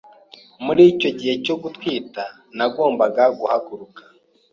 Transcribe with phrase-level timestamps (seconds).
[0.65, 2.23] Muri icyo gihe cyo gutwita,
[2.57, 4.01] nagombaga guhaguruka